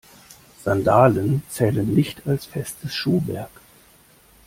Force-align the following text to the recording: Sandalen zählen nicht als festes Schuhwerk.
Sandalen 0.63 1.43
zählen 1.47 1.87
nicht 1.87 2.25
als 2.25 2.47
festes 2.47 2.91
Schuhwerk. 2.95 3.51